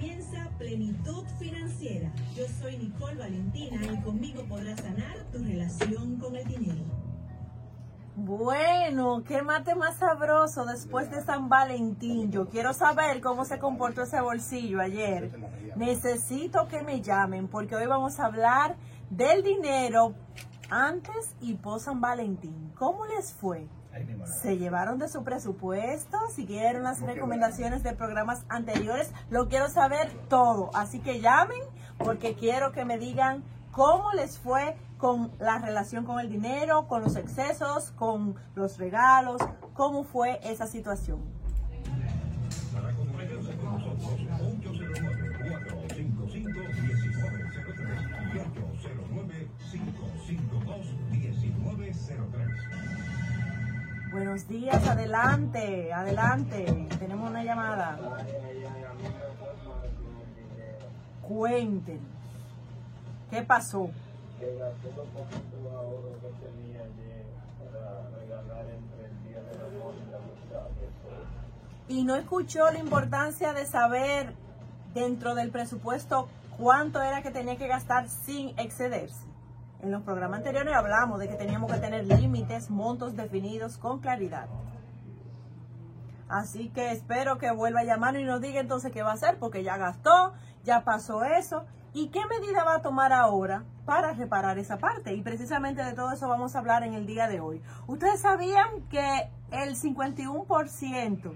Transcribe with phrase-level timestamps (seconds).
[0.00, 2.10] comienza Plenitud Financiera.
[2.34, 6.84] Yo soy Nicole Valentina y conmigo podrás sanar tu relación con el dinero.
[8.16, 12.32] Bueno, qué mate más sabroso después de San Valentín.
[12.32, 15.32] Yo quiero saber cómo se comportó ese bolsillo ayer.
[15.76, 18.76] Necesito que me llamen porque hoy vamos a hablar
[19.10, 20.14] del dinero
[20.70, 22.72] antes y post San Valentín.
[22.74, 23.68] ¿Cómo les fue?
[24.42, 29.12] Se llevaron de su presupuesto, siguieron las recomendaciones de programas anteriores.
[29.30, 30.70] Lo quiero saber todo.
[30.74, 31.60] Así que llamen
[31.98, 37.02] porque quiero que me digan cómo les fue con la relación con el dinero, con
[37.02, 39.40] los excesos, con los regalos,
[39.74, 41.39] cómo fue esa situación.
[54.22, 56.86] Buenos días, adelante, adelante.
[56.98, 57.98] Tenemos una llamada.
[61.26, 62.02] Cuéntenos.
[63.30, 63.88] ¿Qué pasó?
[71.88, 74.34] Y no escuchó la importancia de saber
[74.92, 79.29] dentro del presupuesto cuánto era que tenía que gastar sin excederse.
[79.82, 84.46] En los programas anteriores hablamos de que teníamos que tener límites, montos definidos con claridad.
[86.28, 89.38] Así que espero que vuelva a llamar y nos diga entonces qué va a hacer,
[89.38, 91.64] porque ya gastó, ya pasó eso.
[91.92, 95.14] ¿Y qué medida va a tomar ahora para reparar esa parte?
[95.14, 97.62] Y precisamente de todo eso vamos a hablar en el día de hoy.
[97.88, 101.32] Ustedes sabían que el 51%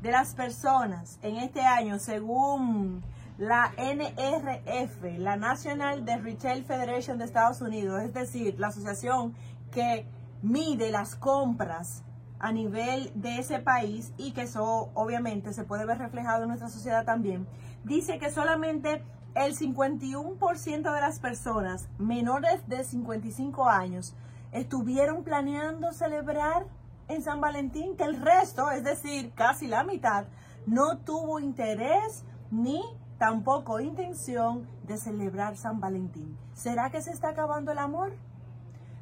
[0.00, 3.02] de las personas en este año, según
[3.38, 9.34] la NRF, la National de Retail Federation de Estados Unidos, es decir, la asociación
[9.70, 10.06] que
[10.42, 12.02] mide las compras
[12.38, 16.68] a nivel de ese país y que eso obviamente se puede ver reflejado en nuestra
[16.68, 17.46] sociedad también,
[17.84, 19.02] dice que solamente
[19.34, 24.14] el 51% de las personas menores de 55 años
[24.50, 26.66] estuvieron planeando celebrar
[27.08, 30.24] en San Valentín, que el resto, es decir, casi la mitad,
[30.66, 32.82] no tuvo interés ni
[33.22, 36.36] tampoco intención de celebrar San Valentín.
[36.54, 38.16] ¿Será que se está acabando el amor?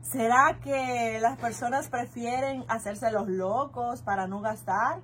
[0.03, 5.01] ¿Será que las personas prefieren hacerse los locos para no gastar?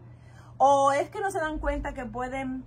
[0.59, 2.63] ¿O es que no se dan cuenta que pueden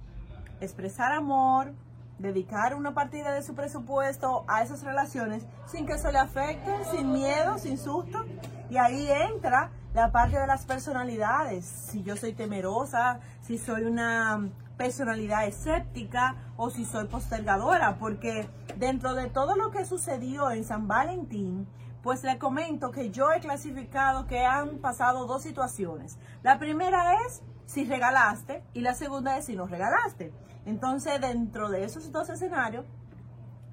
[0.59, 1.71] expresar amor,
[2.17, 7.13] dedicar una partida de su presupuesto a esas relaciones sin que eso le afecte, sin
[7.13, 8.25] miedo, sin susto?
[8.71, 11.63] Y ahí entra la parte de las personalidades.
[11.63, 19.13] Si yo soy temerosa, si soy una personalidad escéptica o si soy postergadora, porque dentro
[19.13, 21.67] de todo lo que sucedió en San Valentín,
[22.01, 26.17] pues le comento que yo he clasificado que han pasado dos situaciones.
[26.43, 30.31] La primera es si regalaste y la segunda es si no regalaste.
[30.65, 32.85] Entonces, dentro de esos dos escenarios,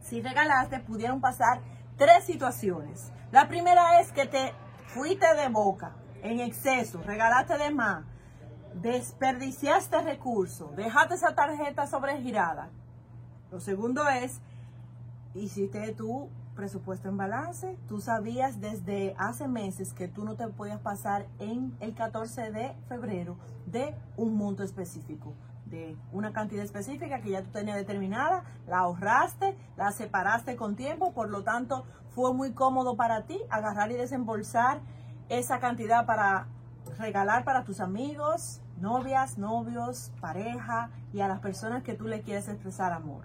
[0.00, 1.60] si regalaste, pudieron pasar
[1.96, 3.12] tres situaciones.
[3.30, 4.52] La primera es que te
[4.88, 5.92] fuiste de boca
[6.24, 8.04] en exceso, regalaste de más,
[8.82, 12.68] desperdiciaste recursos, dejaste esa tarjeta sobregirada.
[13.50, 14.40] Lo segundo es,
[15.34, 20.80] hiciste tu presupuesto en balance, tú sabías desde hace meses que tú no te podías
[20.80, 23.36] pasar en el 14 de febrero
[23.66, 25.34] de un monto específico,
[25.66, 31.12] de una cantidad específica que ya tú tenías determinada, la ahorraste, la separaste con tiempo,
[31.12, 31.84] por lo tanto
[32.14, 34.80] fue muy cómodo para ti agarrar y desembolsar
[35.28, 36.46] esa cantidad para
[36.98, 42.48] regalar para tus amigos, novias, novios, pareja y a las personas que tú le quieres
[42.48, 43.24] expresar amor.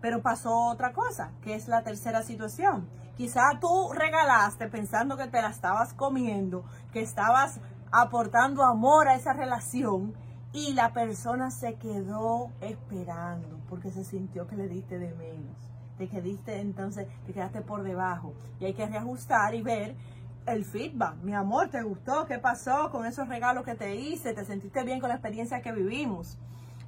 [0.00, 2.88] Pero pasó otra cosa, que es la tercera situación.
[3.16, 7.60] Quizá tú regalaste pensando que te la estabas comiendo, que estabas
[7.92, 10.14] aportando amor a esa relación
[10.52, 15.56] y la persona se quedó esperando porque se sintió que le diste de menos.
[15.98, 18.32] Te quedaste entonces, te quedaste por debajo.
[18.58, 19.94] Y hay que reajustar y ver
[20.46, 21.16] el feedback.
[21.22, 22.26] Mi amor, ¿te gustó?
[22.26, 24.32] ¿Qué pasó con esos regalos que te hice?
[24.32, 26.38] ¿Te sentiste bien con la experiencia que vivimos?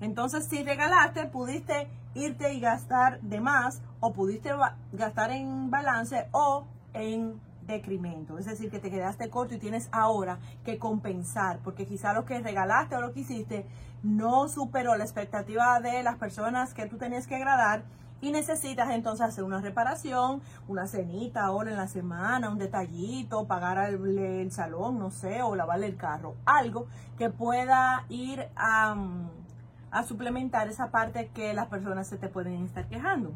[0.01, 4.51] Entonces, si regalaste, pudiste irte y gastar de más o pudiste
[4.93, 8.39] gastar en balance o en decremento.
[8.39, 12.41] Es decir, que te quedaste corto y tienes ahora que compensar, porque quizá lo que
[12.41, 13.67] regalaste o lo que hiciste
[14.03, 17.85] no superó la expectativa de las personas que tú tenías que agradar
[18.23, 23.91] y necesitas entonces hacer una reparación, una cenita ahora en la semana, un detallito, pagar
[23.91, 26.87] el, salón, no sé, o lavarle el carro, algo
[27.19, 28.97] que pueda ir a...
[29.95, 33.35] A suplementar esa parte que las personas se te pueden estar quejando.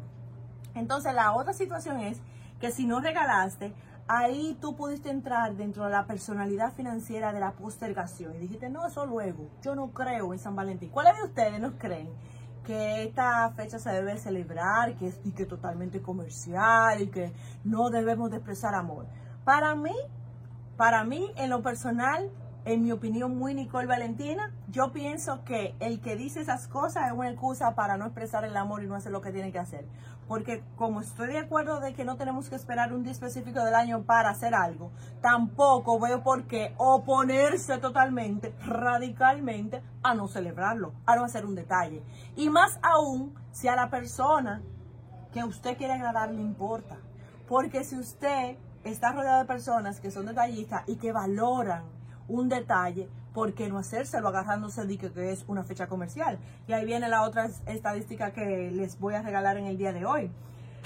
[0.73, 2.19] Entonces la otra situación es
[2.59, 3.75] que si no regalaste,
[4.07, 8.87] ahí tú pudiste entrar dentro de la personalidad financiera de la postergación y dijiste, no,
[8.87, 10.89] eso luego, yo no creo en San Valentín.
[10.89, 12.09] ¿Cuáles de ustedes no creen
[12.67, 17.31] que esta fecha se debe celebrar, que es y que totalmente comercial y que
[17.63, 19.05] no debemos de expresar amor.
[19.45, 19.95] Para mí,
[20.75, 22.29] para mí, en lo personal,
[22.65, 27.13] en mi opinión muy Nicole Valentina, yo pienso que el que dice esas cosas es
[27.13, 29.85] una excusa para no expresar el amor y no hacer lo que tiene que hacer.
[30.27, 33.75] Porque como estoy de acuerdo de que no tenemos que esperar un día específico del
[33.75, 34.91] año para hacer algo,
[35.21, 42.03] tampoco veo por qué oponerse totalmente, radicalmente, a no celebrarlo, a no hacer un detalle.
[42.35, 44.61] Y más aún si a la persona
[45.31, 46.97] que usted quiere agradar le importa.
[47.47, 51.83] Porque si usted está rodeado de personas que son detallistas y que valoran
[52.27, 56.39] un detalle, ¿por qué no hacérselo agarrándose de que, que es una fecha comercial?
[56.67, 60.07] Y ahí viene la otra estadística que les voy a regalar en el día de
[60.07, 60.31] hoy.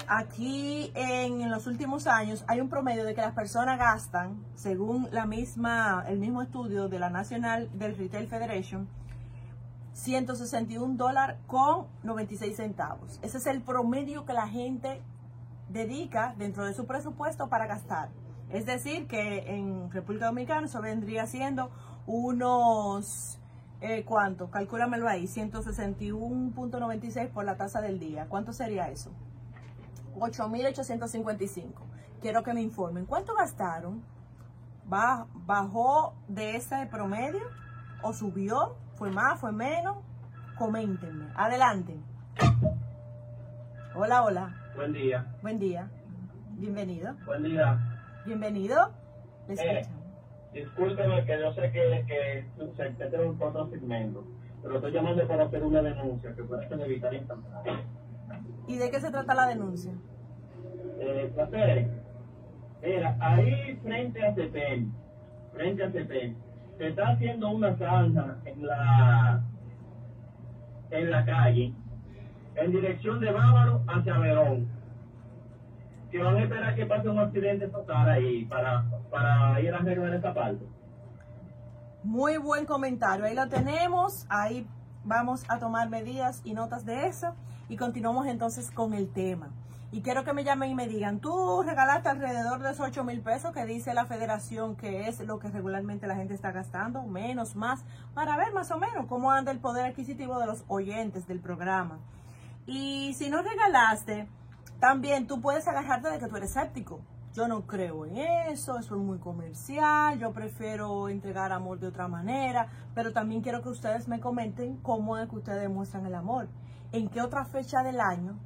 [0.05, 5.25] Aquí en, los últimos años hay un promedio de que las personas gastan, según la
[5.25, 8.89] misma, el mismo estudio de la Nacional del Retail Federation,
[9.93, 13.17] 161 dólares con 96 centavos.
[13.21, 15.01] Ese es el promedio que la gente
[15.69, 18.09] dedica dentro de su presupuesto para gastar.
[18.49, 21.71] Es decir, que en República Dominicana eso vendría siendo
[22.07, 23.37] unos,
[23.81, 24.49] eh, ¿cuánto?
[24.49, 28.25] Calcúlamelo ahí, 161.96 por la tasa del día.
[28.27, 29.11] ¿Cuánto sería eso?
[30.17, 31.73] 8.855.
[32.21, 33.05] Quiero que me informen.
[33.05, 34.03] ¿Cuánto gastaron?
[34.85, 37.41] ¿Bajó de ese promedio?
[38.03, 38.75] ¿O subió?
[38.95, 39.39] ¿Fue más?
[39.39, 39.97] ¿Fue menos?
[40.57, 41.27] Coméntenme.
[41.35, 41.95] Adelante.
[43.95, 44.55] Hola, hola.
[44.75, 45.35] Buen día.
[45.41, 45.89] Buen día.
[46.51, 47.15] Bienvenido.
[47.25, 47.79] Buen día.
[48.25, 48.91] Bienvenido.
[49.47, 49.87] Eh.
[50.53, 52.45] Discúlpeme que yo sé que, que
[52.75, 54.23] se tiene un otro segmento,
[54.61, 57.83] pero estoy llamando para hacer una denuncia que puede ser evitar instantánea.
[58.67, 59.93] ¿Y de qué se trata la denuncia?
[60.99, 61.87] Eh, placer.
[62.81, 64.91] Mira, ahí frente a CPM,
[65.53, 66.35] frente a CPM,
[66.77, 69.43] se está haciendo una zanja en la
[70.91, 71.73] en la calle,
[72.55, 74.67] en dirección de Bávaro hacia Verón.
[76.11, 80.13] Que van a esperar que pase un accidente total ahí para, para ir a arreglar
[80.15, 80.65] esa parte.
[82.03, 83.25] Muy buen comentario.
[83.25, 84.25] Ahí lo tenemos.
[84.29, 84.67] Ahí
[85.03, 87.35] vamos a tomar medidas y notas de eso.
[87.69, 89.49] Y continuamos entonces con el tema.
[89.93, 93.19] Y quiero que me llamen y me digan, tú regalaste alrededor de esos 8 mil
[93.19, 97.57] pesos que dice la federación que es lo que regularmente la gente está gastando, menos,
[97.57, 97.83] más,
[98.13, 101.99] para ver más o menos cómo anda el poder adquisitivo de los oyentes del programa.
[102.65, 104.29] Y si no regalaste,
[104.79, 107.01] también tú puedes agarrarte de que tú eres escéptico.
[107.33, 112.09] Yo no creo en eso, eso es muy comercial, yo prefiero entregar amor de otra
[112.09, 116.49] manera, pero también quiero que ustedes me comenten cómo es que ustedes demuestran el amor,
[116.91, 118.37] en qué otra fecha del año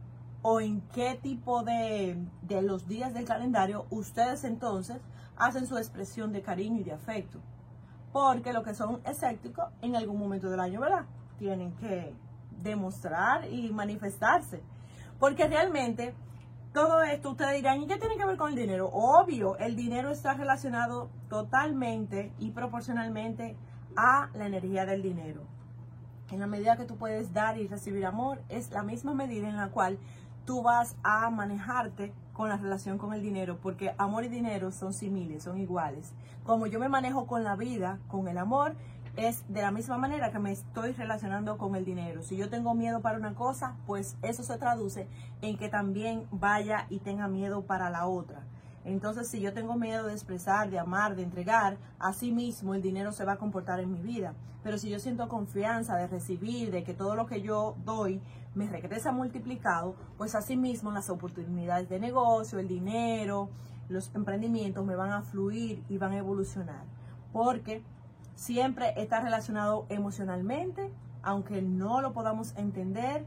[0.44, 4.98] o en qué tipo de, de los días del calendario ustedes entonces
[5.36, 7.40] hacen su expresión de cariño y de afecto.
[8.14, 11.06] Porque los que son escépticos en algún momento del año, ¿verdad?
[11.38, 12.14] Tienen que
[12.62, 14.62] demostrar y manifestarse.
[15.20, 16.14] Porque realmente
[16.76, 18.90] todo esto ustedes dirán, ¿y qué tiene que ver con el dinero?
[18.92, 23.56] Obvio, el dinero está relacionado totalmente y proporcionalmente
[23.96, 25.44] a la energía del dinero.
[26.32, 29.56] En la medida que tú puedes dar y recibir amor, es la misma medida en
[29.56, 29.98] la cual
[30.44, 34.92] tú vas a manejarte con la relación con el dinero, porque amor y dinero son
[34.92, 36.12] similares, son iguales.
[36.44, 38.76] Como yo me manejo con la vida, con el amor,
[39.18, 42.22] es de la misma manera que me estoy relacionando con el dinero.
[42.22, 45.08] Si yo tengo miedo para una cosa, pues eso se traduce
[45.42, 48.44] en que también vaya y tenga miedo para la otra.
[48.84, 53.12] Entonces, si yo tengo miedo de expresar, de amar, de entregar, así mismo el dinero
[53.12, 54.34] se va a comportar en mi vida.
[54.64, 58.22] Pero si yo siento confianza de recibir, de que todo lo que yo doy
[58.54, 63.50] me regresa multiplicado, pues así mismo las oportunidades de negocio, el dinero,
[63.90, 66.84] los emprendimientos me van a fluir y van a evolucionar.
[67.34, 67.84] Porque
[68.36, 70.92] siempre está relacionado emocionalmente,
[71.24, 73.26] aunque no lo podamos entender,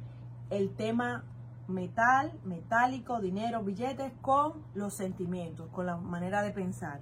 [0.51, 1.25] el tema
[1.67, 7.01] metal, metálico, dinero, billetes, con los sentimientos, con la manera de pensar.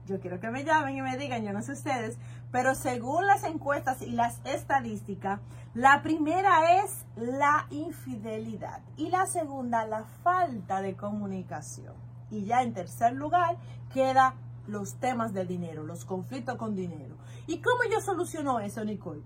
[0.06, 2.18] Yo quiero que me llamen y me digan, yo no sé ustedes,
[2.52, 5.40] pero según las encuestas y las estadísticas,
[5.72, 11.94] la primera es la infidelidad y la segunda la falta de comunicación.
[12.30, 13.56] Y ya en tercer lugar
[13.92, 14.34] queda
[14.66, 17.16] los temas del dinero, los conflictos con dinero.
[17.46, 19.22] ¿Y cómo yo soluciono eso, Nicole?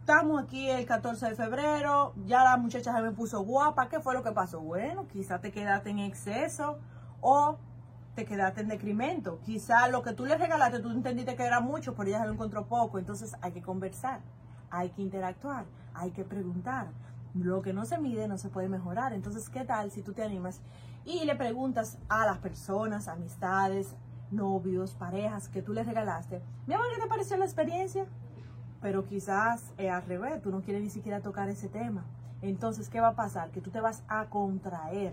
[0.00, 4.14] Estamos aquí el 14 de febrero, ya la muchacha se me puso guapa, ¿qué fue
[4.14, 4.60] lo que pasó?
[4.60, 6.78] Bueno, quizá te quedaste en exceso
[7.20, 7.58] o
[8.14, 9.40] te quedaste en decremento.
[9.44, 12.32] Quizá lo que tú le regalaste, tú entendiste que era mucho, pero ella se lo
[12.32, 12.98] encontró poco.
[12.98, 14.20] Entonces hay que conversar,
[14.70, 15.64] hay que interactuar,
[15.94, 16.88] hay que preguntar.
[17.34, 19.12] Lo que no se mide no se puede mejorar.
[19.12, 20.60] Entonces, ¿qué tal si tú te animas
[21.04, 23.94] y le preguntas a las personas, amistades,
[24.30, 28.06] novios, parejas que tú les regalaste, mi amor, ¿qué te pareció la experiencia?
[28.80, 32.04] Pero quizás es al revés, tú no quieres ni siquiera tocar ese tema.
[32.42, 33.50] Entonces, ¿qué va a pasar?
[33.50, 35.12] Que tú te vas a contraer.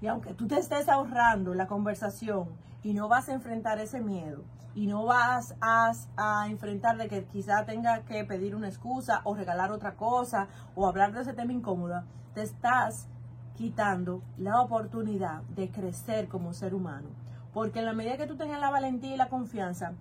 [0.00, 2.48] Y aunque tú te estés ahorrando la conversación
[2.82, 7.24] y no vas a enfrentar ese miedo y no vas a, a enfrentar de que
[7.24, 11.52] quizá tenga que pedir una excusa o regalar otra cosa o hablar de ese tema
[11.52, 12.02] incómodo,
[12.34, 13.08] te estás
[13.56, 17.08] quitando la oportunidad de crecer como ser humano.
[17.52, 19.92] Porque en la medida que tú tengas la valentía y la confianza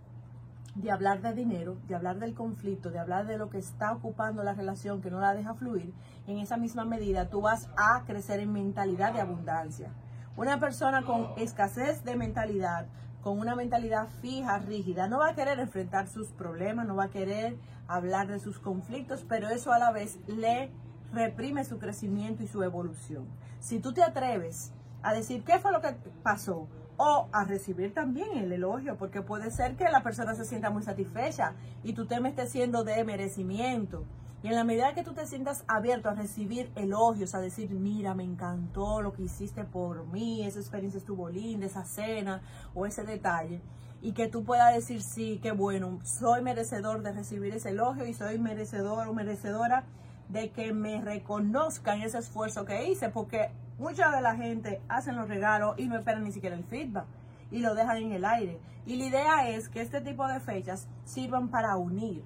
[0.75, 4.43] de hablar de dinero, de hablar del conflicto, de hablar de lo que está ocupando
[4.43, 5.93] la relación que no la deja fluir,
[6.25, 9.91] en esa misma medida tú vas a crecer en mentalidad de abundancia.
[10.35, 12.87] Una persona con escasez de mentalidad,
[13.21, 17.11] con una mentalidad fija, rígida, no va a querer enfrentar sus problemas, no va a
[17.11, 20.71] querer hablar de sus conflictos, pero eso a la vez le
[21.13, 23.27] reprime su crecimiento y su evolución.
[23.59, 24.71] Si tú te atreves
[25.03, 26.67] a decir qué fue lo que pasó,
[27.05, 30.83] o a recibir también el elogio, porque puede ser que la persona se sienta muy
[30.83, 34.05] satisfecha y tu tema esté siendo de merecimiento.
[34.41, 38.13] Y en la medida que tú te sientas abierto a recibir elogios, a decir, mira,
[38.13, 42.41] me encantó lo que hiciste por mí, esa experiencia estuvo linda, esa cena
[42.73, 43.61] o ese detalle,
[44.01, 48.13] y que tú puedas decir, sí, qué bueno, soy merecedor de recibir ese elogio y
[48.13, 49.83] soy merecedor o merecedora
[50.29, 55.27] de que me reconozcan ese esfuerzo que hice, porque mucha de la gente hacen los
[55.27, 57.05] regalos y no esperan ni siquiera el feedback
[57.51, 58.59] y lo dejan en el aire.
[58.85, 62.23] Y la idea es que este tipo de fechas sirvan para unir,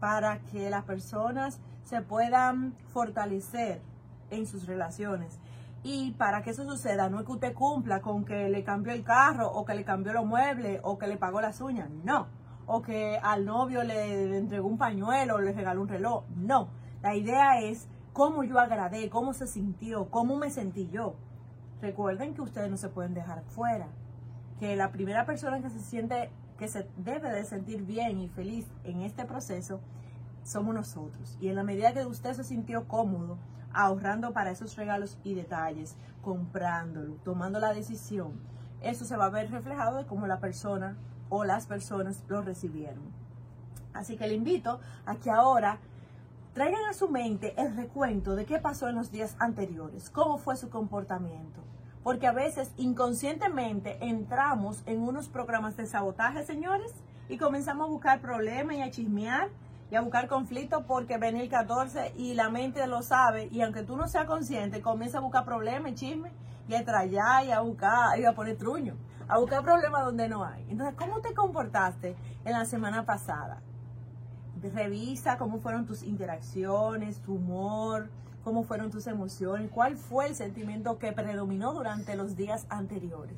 [0.00, 3.82] para que las personas se puedan fortalecer
[4.30, 5.38] en sus relaciones.
[5.82, 9.02] Y para que eso suceda, no es que usted cumpla con que le cambió el
[9.02, 12.26] carro o que le cambió los muebles o que le pagó las uñas, no.
[12.66, 16.68] O que al novio le, entregó un pañuelo o le regaló un reloj, no.
[17.02, 21.14] La idea es cómo yo agradé, cómo se sintió, cómo me sentí yo.
[21.80, 23.88] Recuerden que ustedes no se pueden dejar fuera,
[24.58, 28.66] que la primera persona que se siente, que se debe de sentir bien y feliz
[28.84, 29.80] en este proceso,
[30.42, 31.36] somos nosotros.
[31.40, 33.38] Y en la medida que usted se sintió cómodo,
[33.72, 38.40] ahorrando para esos regalos y detalles, comprándolo, tomando la decisión,
[38.80, 40.96] eso se va a ver reflejado de cómo la persona
[41.28, 43.02] o las personas lo recibieron.
[43.92, 45.78] Así que le invito a que ahora
[46.54, 50.56] traigan a su mente el recuento de qué pasó en los días anteriores, cómo fue
[50.56, 51.62] su comportamiento.
[52.02, 56.92] Porque a veces inconscientemente entramos en unos programas de sabotaje, señores,
[57.28, 59.48] y comenzamos a buscar problemas y a chismear
[59.90, 63.82] y a buscar conflictos porque ven el 14 y la mente lo sabe y aunque
[63.82, 66.32] tú no seas consciente, comienza a buscar problemas y chisme
[66.68, 68.96] y a trallar y a buscar y a poner truño,
[69.28, 70.64] a buscar problemas donde no hay.
[70.70, 73.60] Entonces, ¿cómo te comportaste en la semana pasada?
[74.68, 78.10] Revisa cómo fueron tus interacciones, tu humor,
[78.44, 83.36] cómo fueron tus emociones, cuál fue el sentimiento que predominó durante los días anteriores.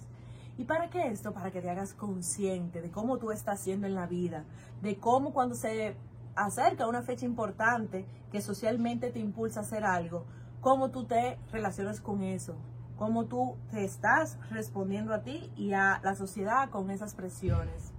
[0.58, 1.32] ¿Y para qué esto?
[1.32, 4.44] Para que te hagas consciente de cómo tú estás haciendo en la vida,
[4.82, 5.96] de cómo cuando se
[6.34, 10.24] acerca una fecha importante que socialmente te impulsa a hacer algo,
[10.60, 12.54] cómo tú te relacionas con eso,
[12.96, 17.92] cómo tú te estás respondiendo a ti y a la sociedad con esas presiones.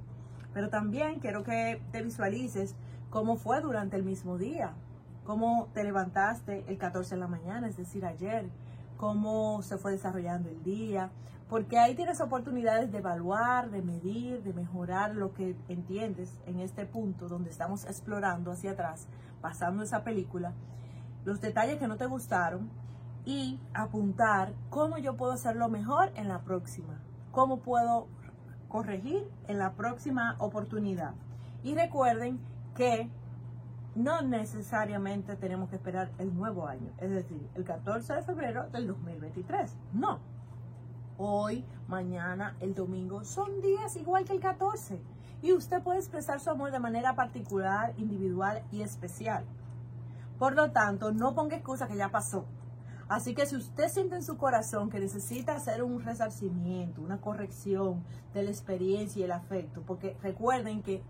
[0.53, 2.75] Pero también quiero que te visualices
[3.13, 4.74] cómo fue durante el mismo día,
[5.24, 8.50] cómo te levantaste el 14 de la mañana, es decir, ayer,
[8.98, 11.12] cómo se fue desarrollando el día,
[11.48, 16.88] porque ahí tienes oportunidades de evaluar, de medir, de mejorar lo que entiendes en este
[16.88, 19.05] punto donde estamos explorando hacia atrás,
[19.41, 20.53] pasando esa película,
[21.24, 22.67] los detalles que no te gustaron
[23.25, 27.00] y apuntar cómo yo puedo hacerlo mejor en la próxima,
[27.32, 28.08] cómo puedo
[28.70, 31.13] corregir en la próxima oportunidad.
[31.62, 32.39] Y recuerden
[32.75, 33.10] que
[33.96, 38.88] no necesariamente tenemos que esperar el nuevo año, es decir, el 14 de febrero del
[38.88, 39.75] 2023.
[39.94, 40.20] No.
[41.18, 45.00] Hoy, mañana, el domingo son días igual que el 14
[45.44, 49.46] y usted puede expresar su amor de manera particular, individual y especial.
[50.39, 52.46] Por lo tanto, no ponga excusa que ya pasó.
[53.10, 58.03] Así que si usted siente en su corazón que necesita hacer un resarcimiento, una corrección
[58.34, 61.03] de la experiencia y el afecto, porque recuerden que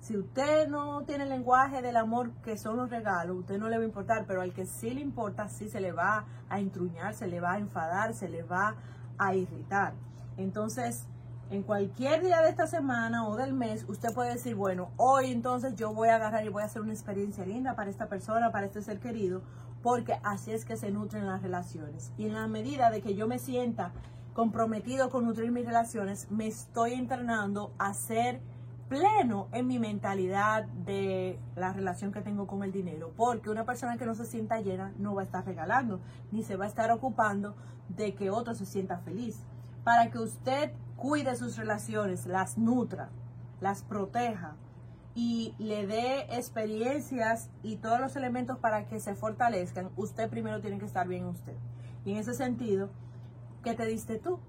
[0.00, 3.76] si usted no tiene el lenguaje del amor que son los regalos, usted no le
[3.76, 7.14] va a importar, pero al que sí le importa, sí se le va a intruñar,
[7.14, 8.76] se le va a enfadar, se le va
[9.18, 9.92] a irritar.
[10.38, 11.06] Entonces,
[11.50, 15.74] en cualquier día de esta semana o del mes, usted puede decir, bueno, hoy entonces
[15.74, 18.66] yo voy a agarrar y voy a hacer una experiencia linda para esta persona, para
[18.66, 19.42] este ser querido,
[19.82, 22.12] porque así es que se nutren las relaciones.
[22.16, 23.92] Y en la medida de que yo me sienta
[24.32, 28.40] comprometido con nutrir mis relaciones, me estoy entrenando a ser
[28.90, 33.96] pleno en mi mentalidad de la relación que tengo con el dinero, porque una persona
[33.96, 36.00] que no se sienta llena no va a estar regalando,
[36.32, 37.54] ni se va a estar ocupando
[37.88, 39.38] de que otro se sienta feliz.
[39.84, 43.10] Para que usted cuide sus relaciones, las nutra,
[43.60, 44.56] las proteja
[45.14, 50.80] y le dé experiencias y todos los elementos para que se fortalezcan, usted primero tiene
[50.80, 51.54] que estar bien usted.
[52.04, 52.90] Y en ese sentido,
[53.62, 54.40] ¿qué te diste tú?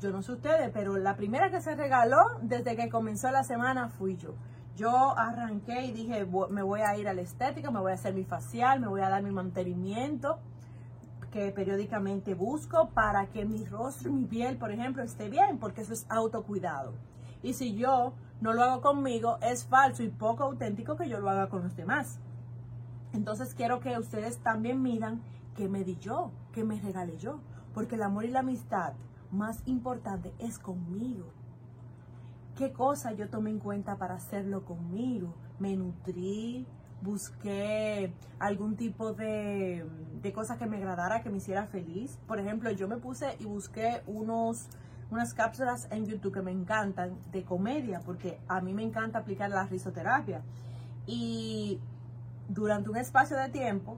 [0.00, 3.88] Yo no sé ustedes, pero la primera que se regaló desde que comenzó la semana
[3.88, 4.34] fui yo.
[4.76, 8.14] Yo arranqué y dije, me voy a ir a la estética, me voy a hacer
[8.14, 10.38] mi facial, me voy a dar mi mantenimiento
[11.30, 15.82] que periódicamente busco para que mi rostro y mi piel, por ejemplo, esté bien, porque
[15.82, 16.94] eso es autocuidado.
[17.42, 21.30] Y si yo no lo hago conmigo, es falso y poco auténtico que yo lo
[21.30, 22.18] haga con los demás.
[23.12, 25.22] Entonces quiero que ustedes también miran
[25.56, 27.40] que me di yo, que me regalé yo,
[27.74, 28.94] porque el amor y la amistad
[29.32, 31.26] más importante es conmigo.
[32.56, 35.34] ¿Qué cosa yo tomé en cuenta para hacerlo conmigo?
[35.58, 36.66] Me nutrí,
[37.00, 39.86] busqué algún tipo de,
[40.20, 42.18] de cosa que me agradara, que me hiciera feliz.
[42.26, 44.66] Por ejemplo, yo me puse y busqué unos,
[45.10, 49.50] unas cápsulas en YouTube que me encantan de comedia, porque a mí me encanta aplicar
[49.50, 50.42] la risoterapia.
[51.06, 51.80] Y
[52.48, 53.96] durante un espacio de tiempo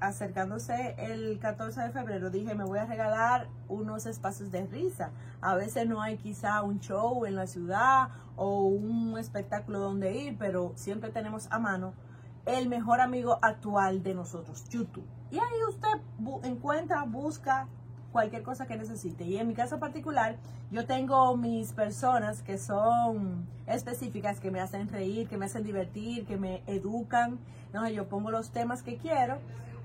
[0.00, 5.10] acercándose el 14 de febrero, dije, me voy a regalar unos espacios de risa.
[5.40, 10.36] A veces no hay quizá un show en la ciudad o un espectáculo donde ir,
[10.38, 11.94] pero siempre tenemos a mano
[12.44, 15.06] el mejor amigo actual de nosotros, YouTube.
[15.30, 17.66] Y ahí usted encuentra, busca
[18.12, 19.24] cualquier cosa que necesite.
[19.24, 20.36] Y en mi caso particular,
[20.70, 26.24] yo tengo mis personas que son específicas, que me hacen reír, que me hacen divertir,
[26.24, 27.38] que me educan.
[27.72, 27.88] ¿no?
[27.88, 29.38] Yo pongo los temas que quiero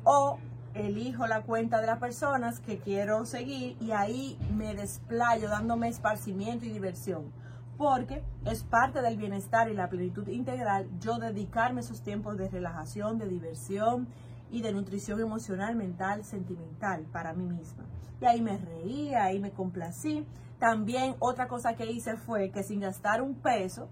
[0.04, 0.38] o
[0.74, 6.66] elijo la cuenta de las personas que quiero seguir y ahí me desplayo dándome esparcimiento
[6.66, 7.32] y diversión.
[7.78, 13.18] Porque es parte del bienestar y la plenitud integral yo dedicarme esos tiempos de relajación,
[13.18, 14.08] de diversión
[14.52, 17.84] y de nutrición emocional, mental, sentimental para mí misma.
[18.22, 20.28] Y ahí me reí, ahí me complací.
[20.60, 23.90] También otra cosa que hice fue que sin gastar un peso,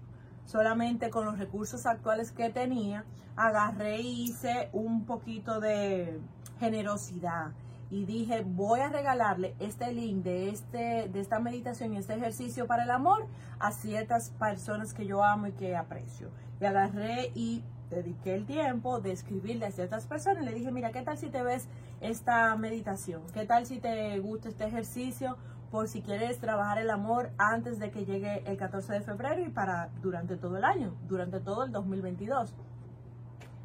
[0.50, 3.04] solamente con los recursos actuales que tenía,
[3.36, 6.18] agarré y hice un poquito de
[6.58, 7.52] generosidad
[7.88, 12.66] y dije, voy a regalarle este link de, este, de esta meditación y este ejercicio
[12.66, 13.26] para el amor
[13.60, 16.30] a ciertas personas que yo amo y que aprecio.
[16.60, 20.44] Y agarré y dediqué el tiempo de escribirle a ciertas personas.
[20.44, 21.68] Le dije, mira, ¿qué tal si te ves
[22.00, 23.22] esta meditación?
[23.32, 25.36] ¿Qué tal si te gusta este ejercicio?
[25.70, 29.50] Por si quieres trabajar el amor antes de que llegue el 14 de febrero y
[29.50, 32.52] para durante todo el año, durante todo el 2022.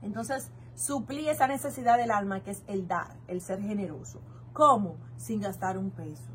[0.04, 4.22] Entonces, suplí esa necesidad del alma que es el dar, el ser generoso.
[4.54, 4.98] ¿Cómo?
[5.18, 6.32] Sin gastar un peso.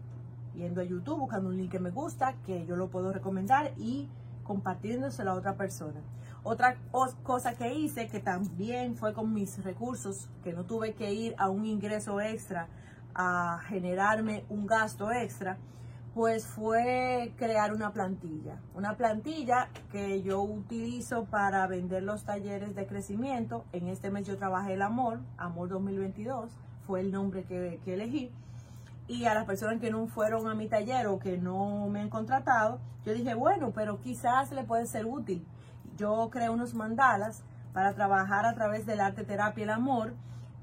[0.54, 4.08] Yendo a YouTube, buscando un link que me gusta, que yo lo puedo recomendar y
[4.42, 6.00] compartiéndoselo a otra persona.
[6.42, 6.78] Otra
[7.22, 11.48] cosa que hice, que también fue con mis recursos, que no tuve que ir a
[11.48, 12.66] un ingreso extra
[13.14, 15.58] a generarme un gasto extra,
[16.14, 18.56] pues fue crear una plantilla.
[18.74, 23.64] Una plantilla que yo utilizo para vender los talleres de crecimiento.
[23.72, 26.50] En este mes yo trabajé el amor, Amor 2022,
[26.86, 28.32] fue el nombre que, que elegí.
[29.06, 32.10] Y a las personas que no fueron a mi taller o que no me han
[32.10, 35.46] contratado, yo dije, bueno, pero quizás le puede ser útil.
[35.96, 37.42] Yo creé unos mandalas
[37.72, 40.14] para trabajar a través del arte, terapia y el amor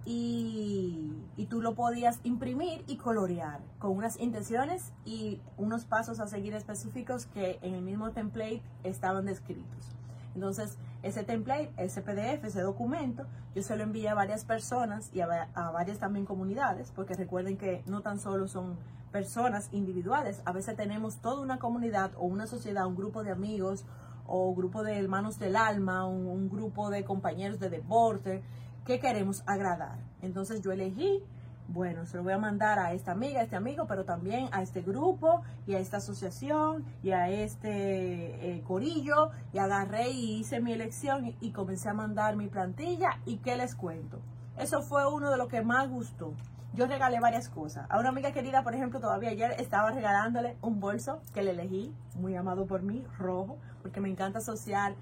[0.09, 6.53] y, tú lo podías imprimir y colorear con unas intenciones y unos pasos a seguir
[6.53, 9.95] específicos que en el mismo template estaban descritos.
[10.33, 15.21] Entonces, ese template, ese PDF, ese documento, yo se lo envié a varias personas y
[15.21, 18.77] a, a, varias también comunidades, porque recuerden que no tan solo son
[19.11, 23.83] personas individuales, a veces tenemos toda una comunidad o una sociedad, un grupo de amigos
[24.25, 28.43] o grupo de hermanos del alma, un, un grupo de compañeros de deporte
[28.87, 29.99] que queremos agradar.
[30.21, 31.21] Entonces yo elegí
[31.69, 34.61] bueno, se lo voy a mandar a esta amiga, a este amigo, pero también a
[34.61, 39.31] este grupo y a esta asociación y a este eh, corillo.
[39.51, 43.19] Y agarré y hice mi elección y, comencé a mandar mi plantilla.
[43.25, 44.21] ¿Y qué les cuento?
[44.57, 46.33] Eso fue uno de los que más gustó.
[46.73, 47.85] Yo regalé varias cosas.
[47.89, 51.93] A una amiga querida, por ejemplo, todavía ayer estaba regalándole un bolso que le elegí,
[52.15, 54.95] muy amado por mí, rojo, porque me encanta asociar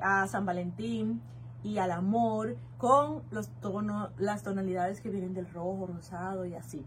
[0.00, 1.20] a San Valentín
[1.62, 6.84] y al amor con los tonos, las tonalidades que vienen del rojo, rosado y así.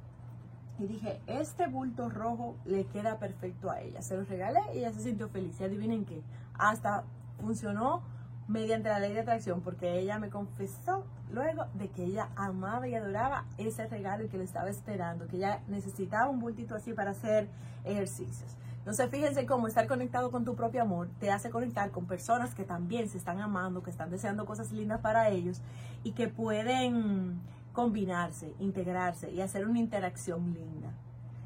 [0.77, 4.01] Y dije, este bulto rojo le queda perfecto a ella.
[4.01, 5.59] Se lo regalé y ella se sintió feliz.
[5.59, 6.21] Y adivinen qué,
[6.53, 7.05] hasta
[7.39, 8.03] funcionó
[8.47, 12.95] mediante la ley de atracción, porque ella me confesó luego de que ella amaba y
[12.95, 17.11] adoraba ese regalo y que lo estaba esperando, que ella necesitaba un bultito así para
[17.11, 17.49] hacer
[17.83, 18.55] ejercicios.
[18.85, 22.65] Entonces, fíjense cómo estar conectado con tu propio amor te hace conectar con personas que
[22.65, 25.59] también se están amando, que están deseando cosas lindas para ellos
[26.03, 27.41] y que pueden
[27.73, 30.93] combinarse, integrarse y hacer una interacción linda.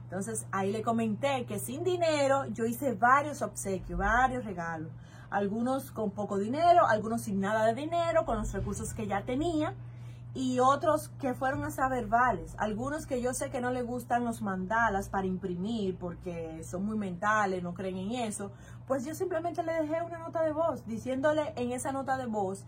[0.04, 4.91] Entonces, ahí le comenté que sin dinero yo hice varios obsequios, varios regalos.
[5.30, 9.75] Algunos con poco dinero, algunos sin nada de dinero, con los recursos que ya tenía
[10.34, 12.56] y otros que fueron hasta verbales.
[12.58, 16.98] Algunos que yo sé que no le gustan los mandalas para imprimir porque son muy
[16.98, 18.52] mentales, no creen en eso,
[18.88, 22.65] pues yo simplemente le dejé una nota de voz diciéndole en esa nota de voz,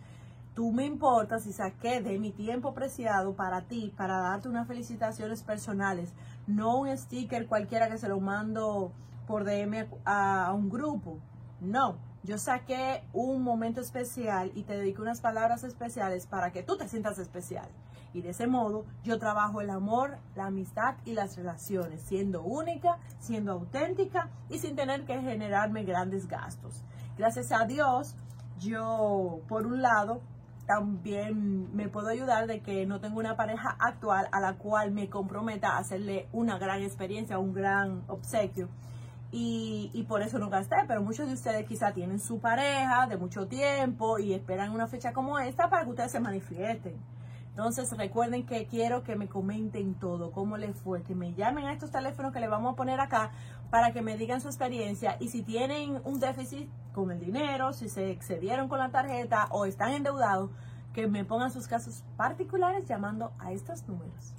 [0.55, 5.43] tú me importas y saqué de mi tiempo preciado para ti, para darte unas felicitaciones
[5.43, 6.13] personales,
[6.47, 8.91] no un sticker cualquiera que se lo mando
[9.27, 11.19] por DM a, a un grupo,
[11.61, 16.77] no yo saqué un momento especial y te dediqué unas palabras especiales para que tú
[16.77, 17.67] te sientas especial.
[18.13, 22.99] Y de ese modo yo trabajo el amor, la amistad y las relaciones, siendo única,
[23.19, 26.83] siendo auténtica y sin tener que generarme grandes gastos.
[27.17, 28.15] Gracias a Dios,
[28.59, 30.21] yo, por un lado,
[30.67, 35.09] también me puedo ayudar de que no tengo una pareja actual a la cual me
[35.09, 38.69] comprometa a hacerle una gran experiencia, un gran obsequio
[39.33, 43.47] y, por eso no gasté, pero muchos de ustedes quizá tienen su pareja de mucho
[43.47, 46.95] tiempo y esperan una fecha como esta para que ustedes se manifiesten.
[47.51, 51.73] Entonces recuerden que quiero que me comenten todo, cómo les fue, que me llamen a
[51.73, 53.31] estos teléfonos que les vamos a poner acá
[53.69, 57.89] para que me digan su experiencia y si tienen un déficit con el dinero, si
[57.89, 60.49] se excedieron con la tarjeta o están endeudados,
[60.93, 64.33] que me pongan sus casos particulares llamando a estos números.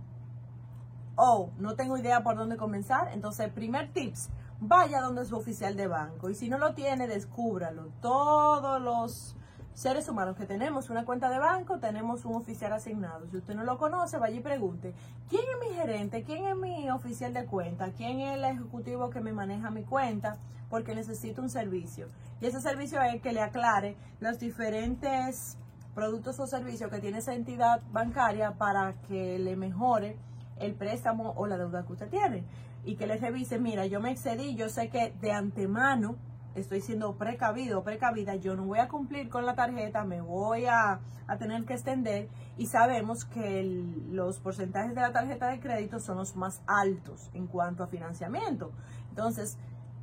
[1.16, 3.08] O no tengo idea por dónde comenzar.
[3.12, 6.30] Entonces, primer tips, vaya donde su oficial de banco.
[6.30, 7.88] Y si no lo tiene, descúbralo.
[8.00, 9.36] Todos los
[9.74, 13.26] seres humanos que tenemos una cuenta de banco, tenemos un oficial asignado.
[13.30, 14.94] Si usted no lo conoce, vaya y pregunte,
[15.28, 16.22] ¿quién es mi gerente?
[16.22, 17.90] ¿Quién es mi oficial de cuenta?
[17.92, 20.36] ¿Quién es el ejecutivo que me maneja mi cuenta?
[20.68, 22.08] Porque necesito un servicio.
[22.40, 25.56] Y ese servicio es que le aclare los diferentes
[25.94, 30.16] productos o servicios que tiene esa entidad bancaria para que le mejore
[30.58, 32.44] el préstamo o la deuda que usted tiene.
[32.84, 36.16] Y que le revise, mira, yo me excedí, yo sé que de antemano
[36.54, 41.00] estoy siendo precavido, precavida, yo no voy a cumplir con la tarjeta, me voy a,
[41.26, 43.62] a tener que extender y sabemos que
[44.10, 48.72] los porcentajes de la tarjeta de crédito son los más altos en cuanto a financiamiento.
[49.10, 49.56] Entonces,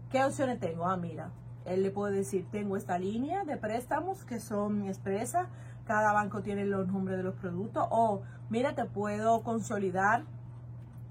[0.09, 0.87] ¿qué opciones tengo?
[0.87, 1.31] Ah, mira,
[1.65, 5.49] él le puede decir, tengo esta línea de préstamos que son expresa,
[5.85, 10.23] cada banco tiene los nombres de los productos, o mira, te puedo consolidar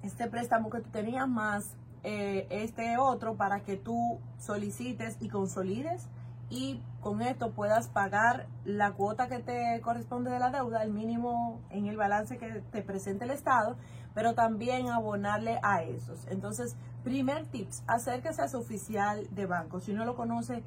[0.03, 1.77] este préstamo que tú tenías más
[2.09, 6.07] eh, este otro para que tú solicites y consolides
[6.49, 11.61] y con esto puedas pagar la cuota que te corresponde de la deuda, el mínimo
[11.71, 13.75] en el balance que te presente el Estado,
[14.14, 16.29] pero también abonarle a esos.
[16.29, 19.81] Entonces, primer tips, acérquese a su oficial de banco.
[19.81, 20.62] Si no lo conoce,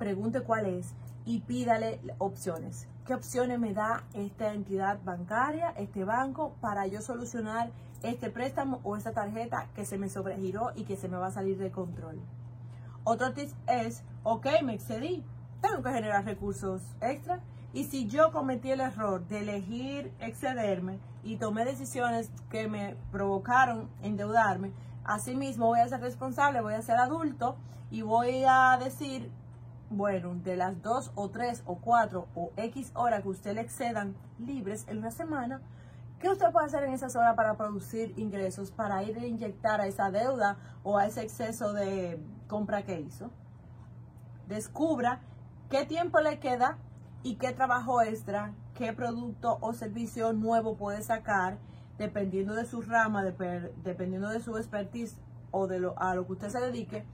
[0.00, 2.88] pregunte cuál es y pídale opciones.
[3.06, 7.70] ¿Qué opciones me da esta entidad bancaria, este banco, para yo solucionar
[8.02, 11.32] este préstamo o esta tarjeta que se me sobregiró y que se me va a
[11.32, 12.20] salir de control?
[13.04, 15.24] Otro tip es, ok, me excedí,
[15.60, 17.40] tengo que generar recursos extra.
[17.72, 23.88] Y si yo cometí el error de elegir excederme y tomé decisiones que me provocaron
[24.02, 24.72] endeudarme,
[25.04, 27.56] asimismo voy a ser responsable, voy a ser adulto
[27.90, 29.30] y voy a decir,
[29.92, 34.14] bueno, de las dos o tres o cuatro o X horas que usted le excedan
[34.38, 35.60] libres en una semana,
[36.22, 39.88] ¿Qué usted puede hacer en esas horas para producir ingresos, para ir a inyectar a
[39.88, 43.32] esa deuda o a ese exceso de compra que hizo?
[44.46, 45.18] Descubra
[45.68, 46.78] qué tiempo le queda
[47.24, 51.58] y qué trabajo extra, qué producto o servicio nuevo puede sacar,
[51.98, 55.18] dependiendo de su rama, dependiendo de su expertise
[55.50, 57.04] o de lo, a lo que usted se dedique,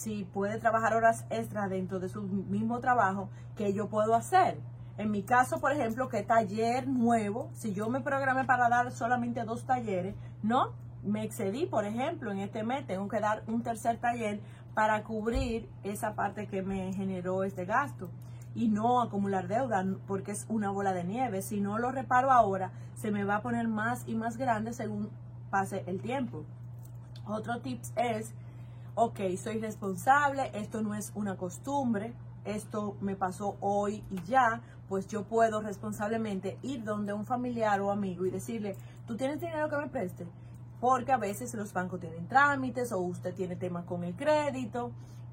[0.00, 4.58] si puede trabajar horas extras dentro de su mismo trabajo, ¿qué yo puedo hacer?
[4.96, 9.44] En mi caso, por ejemplo, que taller nuevo, si yo me programé para dar solamente
[9.44, 13.98] dos talleres, no, me excedí, por ejemplo, en este mes tengo que dar un tercer
[13.98, 14.40] taller
[14.72, 18.08] para cubrir esa parte que me generó este gasto
[18.54, 21.42] y no acumular deuda porque es una bola de nieve.
[21.42, 25.10] Si no lo reparo ahora, se me va a poner más y más grande según
[25.50, 26.44] pase el tiempo.
[27.26, 28.32] Otro tip es,
[28.94, 32.12] ok, soy responsable, esto no es una costumbre,
[32.44, 37.90] esto me pasó hoy y ya, pues yo puedo responsablemente ir donde un familiar o
[37.90, 38.76] amigo y decirle,
[39.06, 40.26] ¿tú tienes dinero que me preste?
[40.80, 44.90] Porque a veces los bancos tienen trámites o usted tiene temas con el crédito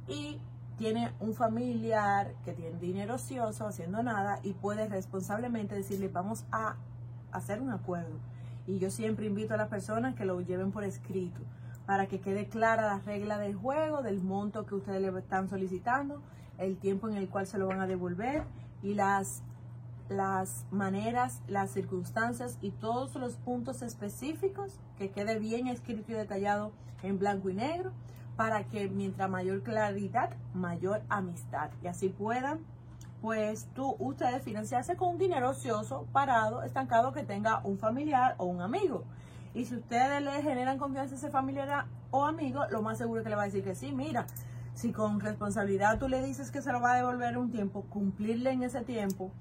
[0.07, 0.39] y
[0.77, 6.75] tiene un familiar que tiene dinero ocioso haciendo nada y puede responsablemente decirle, vamos a
[7.31, 8.19] hacer un acuerdo.
[8.67, 11.41] Y yo siempre invito a las personas que lo lleven por escrito
[11.87, 16.21] para que quede clara la regla del juego, del monto que ustedes le están solicitando
[16.59, 18.43] el tiempo en el cual se lo van a devolver
[18.83, 19.41] y las,
[20.09, 26.73] las maneras, las circunstancias y todos los puntos específicos que quede bien escrito y detallado
[27.03, 27.93] en blanco y negro
[28.35, 32.59] para que mientras mayor claridad, mayor amistad y así puedan
[33.21, 38.45] pues tú, ustedes financiarse con un dinero ocioso, parado, estancado que tenga un familiar o
[38.45, 39.05] un amigo.
[39.53, 43.23] Y si ustedes le generan confianza a ese familiar o amigo, lo más seguro es
[43.23, 44.27] que le va a decir que sí, mira,
[44.73, 48.51] si con responsabilidad tú le dices que se lo va a devolver un tiempo, cumplirle
[48.51, 49.31] en ese tiempo.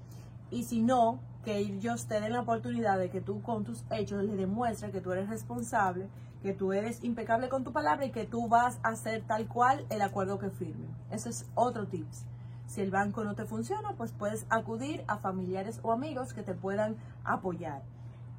[0.49, 4.23] Y si no, que ellos te den la oportunidad de que tú con tus hechos
[4.23, 6.09] le demuestres que tú eres responsable,
[6.41, 9.85] que tú eres impecable con tu palabra y que tú vas a hacer tal cual
[9.89, 10.89] el acuerdo que firmen.
[11.11, 12.25] Ese es otro tips.
[12.65, 16.53] Si el banco no te funciona, pues puedes acudir a familiares o amigos que te
[16.53, 17.81] puedan apoyar.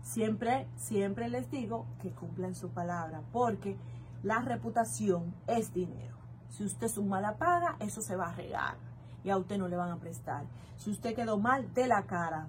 [0.03, 3.77] Siempre, siempre les digo que cumplan su palabra, porque
[4.23, 6.17] la reputación es dinero.
[6.49, 8.77] Si usted es un mala paga, eso se va a regar
[9.25, 10.45] y a usted no le van a prestar.
[10.77, 12.49] Si usted quedó mal de la cara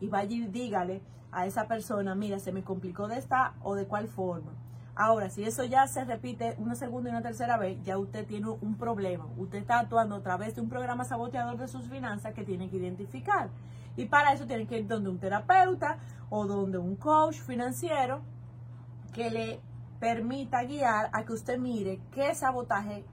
[0.00, 1.02] y vaya y dígale
[1.32, 4.52] a esa persona, mira, se me complicó de esta o de cuál forma.
[4.96, 8.48] Ahora, si eso ya se repite una segunda y una tercera vez, ya usted tiene
[8.48, 9.26] un problema.
[9.36, 12.76] Usted está actuando a través de un programa saboteador de sus finanzas que tiene que
[12.76, 13.48] identificar.
[13.96, 15.98] Y para eso tiene que ir donde un terapeuta
[16.30, 18.22] o donde un coach financiero
[19.12, 19.60] que le
[20.00, 23.04] permita guiar a que usted mire qué sabotaje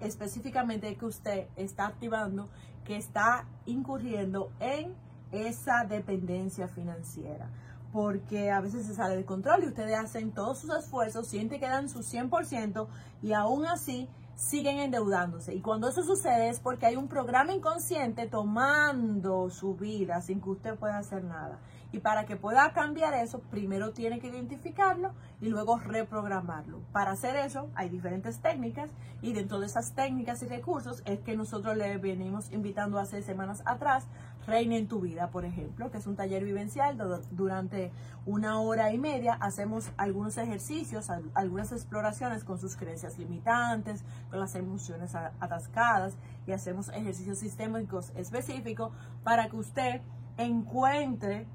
[0.00, 2.48] específicamente que usted está activando,
[2.84, 4.94] que está incurriendo en
[5.32, 7.48] esa dependencia financiera.
[7.92, 11.68] Porque a veces se sale de control y ustedes hacen todos sus esfuerzos, sienten que
[11.68, 12.86] dan su 100%
[13.22, 15.52] y aún así siguen endeudándose.
[15.52, 20.50] Y cuando eso sucede es porque hay un programa inconsciente tomando su vida sin que
[20.50, 21.58] usted pueda hacer nada.
[21.90, 26.80] Y para que pueda cambiar eso, primero tiene que identificarlo y luego reprogramarlo.
[26.92, 28.90] Para hacer eso hay diferentes técnicas
[29.22, 33.62] y dentro de esas técnicas y recursos es que nosotros le venimos invitando hace semanas
[33.66, 34.06] atrás
[34.48, 36.96] Reina en tu vida, por ejemplo, que es un taller vivencial
[37.32, 37.92] durante
[38.24, 44.54] una hora y media hacemos algunos ejercicios, algunas exploraciones con sus creencias limitantes, con las
[44.54, 48.90] emociones atascadas y hacemos ejercicios sistémicos específicos
[49.22, 50.00] para que usted
[50.38, 51.46] encuentre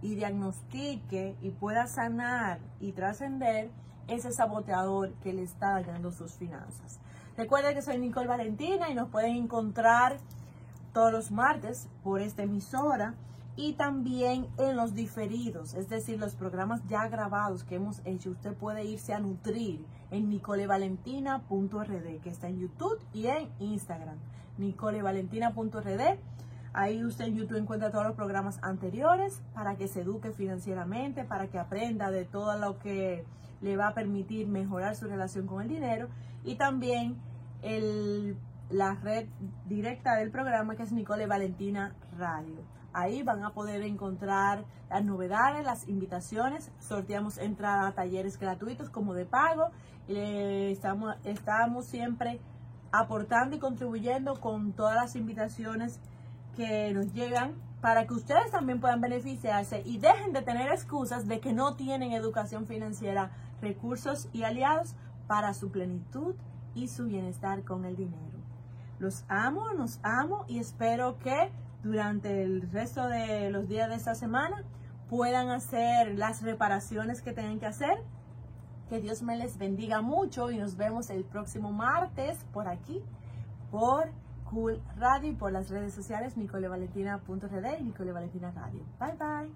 [0.00, 3.70] y diagnostique y pueda sanar y trascender
[4.06, 6.98] ese saboteador que le está dañando sus finanzas.
[7.36, 10.16] Recuerden que soy Nicole Valentina y nos pueden encontrar
[10.92, 13.14] todos los martes por esta emisora
[13.58, 18.30] y también en los diferidos, es decir, los programas ya grabados que hemos hecho.
[18.30, 24.16] Usted puede irse a nutrir en nicolevalentina.rd, que está en YouTube y en Instagram.
[24.58, 26.18] nicolevalentina.rd.
[26.72, 31.48] Ahí usted en YouTube encuentra todos los programas anteriores para que se eduque financieramente, para
[31.48, 33.24] que aprenda de todo lo que
[33.60, 36.06] le va a permitir mejorar su relación con el dinero
[36.44, 37.16] y también
[37.62, 38.36] el,
[38.70, 39.26] la red
[39.66, 42.64] directa del programa que es Nicole Valentina Radio.
[42.92, 46.70] Ahí van a poder encontrar las novedades, las invitaciones.
[46.80, 49.70] Sorteamos entrada a talleres gratuitos como de pago.
[50.08, 52.40] Estamos, estamos siempre
[52.90, 56.00] aportando y contribuyendo con todas las invitaciones
[56.56, 61.40] que nos llegan para que ustedes también puedan beneficiarse y dejen de tener excusas de
[61.40, 64.94] que no tienen educación financiera, recursos y aliados
[65.26, 66.34] para su plenitud
[66.74, 68.37] y su bienestar con el dinero.
[68.98, 71.50] Los amo, nos amo y espero que
[71.82, 74.64] durante el resto de los días de esta semana
[75.08, 78.02] puedan hacer las reparaciones que tengan que hacer.
[78.88, 83.02] Que Dios me les bendiga mucho y nos vemos el próximo martes por aquí,
[83.70, 84.10] por
[84.50, 88.82] Cool Radio y por las redes sociales nicolevalentina.rd y Nicole Valentina Radio.
[88.98, 89.50] Bye bye.